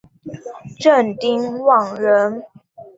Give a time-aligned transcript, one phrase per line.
[0.79, 2.43] 郑丁旺人。